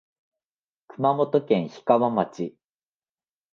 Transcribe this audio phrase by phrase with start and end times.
[0.87, 2.55] 熊本県氷川町